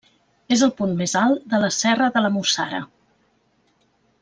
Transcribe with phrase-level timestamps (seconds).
[0.53, 2.81] És el punt més alt de la serra de la Mussara.